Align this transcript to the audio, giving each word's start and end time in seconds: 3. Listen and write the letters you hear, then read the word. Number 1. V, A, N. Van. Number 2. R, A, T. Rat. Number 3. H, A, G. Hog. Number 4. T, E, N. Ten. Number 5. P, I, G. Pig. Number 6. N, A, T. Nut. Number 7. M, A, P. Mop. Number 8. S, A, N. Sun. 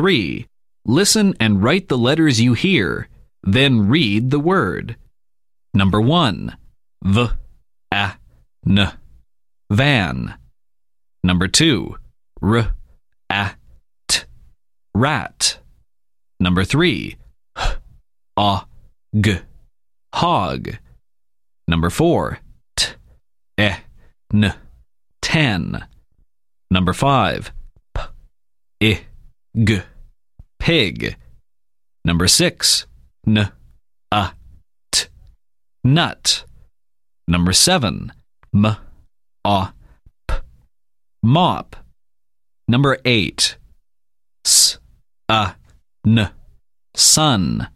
3. 0.00 0.46
Listen 0.86 1.34
and 1.38 1.62
write 1.62 1.88
the 1.88 1.98
letters 1.98 2.40
you 2.40 2.54
hear, 2.54 3.06
then 3.42 3.86
read 3.86 4.30
the 4.30 4.40
word. 4.40 4.96
Number 5.74 6.00
1. 6.00 6.56
V, 7.04 7.26
A, 7.92 8.12
N. 8.66 8.92
Van. 9.68 10.34
Number 11.22 11.48
2. 11.48 11.96
R, 12.40 12.74
A, 13.30 13.50
T. 14.08 14.20
Rat. 14.94 15.58
Number 16.40 16.64
3. 16.64 17.16
H, 17.58 17.76
A, 18.38 18.62
G. 19.14 19.38
Hog. 20.14 20.78
Number 21.68 21.90
4. 21.90 22.38
T, 22.76 22.86
E, 23.58 23.70
N. 24.32 24.54
Ten. 25.20 25.84
Number 26.70 26.94
5. 26.94 27.52
P, 27.94 28.00
I, 28.82 29.00
G. 29.56 29.82
Pig. 30.58 31.16
Number 32.04 32.28
6. 32.28 32.86
N, 33.26 33.50
A, 34.12 34.32
T. 34.92 35.06
Nut. 35.84 36.44
Number 37.26 37.52
7. 37.52 38.12
M, 38.54 38.76
A, 39.44 39.68
P. 40.28 40.34
Mop. 41.22 41.76
Number 42.68 42.98
8. 43.04 43.56
S, 44.44 44.78
A, 45.28 45.54
N. 46.06 46.30
Sun. 46.94 47.68